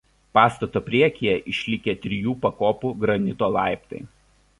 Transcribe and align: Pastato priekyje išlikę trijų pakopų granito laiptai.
Pastato 0.37 0.79
priekyje 0.85 1.35
išlikę 1.51 1.95
trijų 2.05 2.33
pakopų 2.47 2.91
granito 3.05 3.51
laiptai. 3.59 4.01